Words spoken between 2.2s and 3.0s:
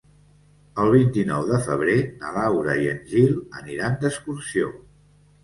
na Laura i en